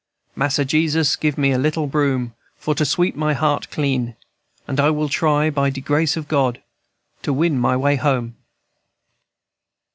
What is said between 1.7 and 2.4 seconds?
broom